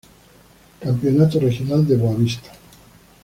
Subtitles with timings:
[0.79, 2.49] Campeonato regional de Boavista